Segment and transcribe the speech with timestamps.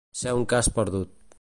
[0.21, 1.15] Ser un cas perdut.